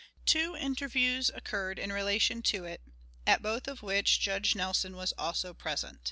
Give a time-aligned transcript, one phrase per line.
[0.25, 2.81] Two interviews occurred in relation to it,
[3.27, 5.99] at both of which Judge Nelson was also present.